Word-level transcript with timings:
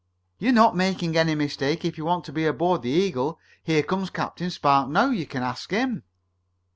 "You're 0.39 0.51
not 0.51 0.75
making 0.75 1.15
any 1.15 1.35
mistake 1.35 1.85
if 1.85 1.95
you 1.95 2.05
want 2.05 2.23
to 2.25 2.33
be 2.33 2.47
aboard 2.47 2.81
the 2.81 2.89
Eagle. 2.89 3.37
Here 3.63 3.83
comes 3.83 4.09
Captain 4.09 4.49
Spark 4.49 4.89
now. 4.89 5.11
You 5.11 5.27
can 5.27 5.43
ask 5.43 5.69
him." 5.69 6.01